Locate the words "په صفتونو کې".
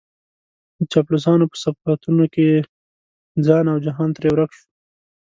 1.51-2.47